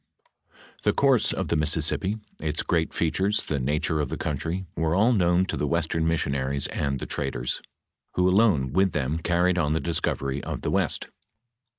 "* 0.43 0.81
The 0.81 0.93
course 0.93 1.31
of 1.31 1.49
the 1.49 1.55
Mississippi, 1.55 2.17
its 2.41 2.63
great 2.63 2.91
features, 2.91 3.43
the 3.45 3.59
nature 3.59 3.99
of 3.99 4.09
the 4.09 4.17
country, 4.17 4.65
were 4.75 4.95
all 4.95 5.13
known 5.13 5.45
to 5.45 5.55
the 5.55 5.67
western 5.67 6.07
missionaries 6.07 6.65
and 6.65 6.97
the 6.97 7.05
tradei'S, 7.05 7.61
who 8.15 8.27
alone 8.27 8.73
with 8.73 8.93
them 8.93 9.19
carried 9.19 9.59
on 9.59 9.73
the 9.73 9.79
discovery 9.79 10.43
of 10.43 10.61
the 10.61 10.71
west. 10.71 11.09